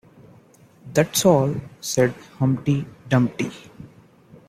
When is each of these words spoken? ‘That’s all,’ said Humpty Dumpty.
‘That’s 0.95 1.25
all,’ 1.27 1.57
said 1.79 2.15
Humpty 2.39 2.87
Dumpty. 3.07 3.51